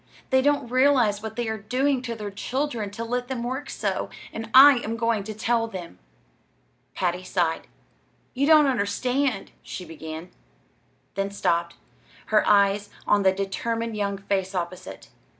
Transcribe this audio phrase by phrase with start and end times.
[0.31, 4.09] They don't realize what they are doing to their children to let them work so,
[4.33, 5.99] and I am going to tell them."
[6.95, 7.67] Patty sighed.
[8.33, 10.31] "Ye don't understand," she began,
[11.13, 11.75] then stopped,
[12.33, 15.09] her eyes on the determined young face opposite.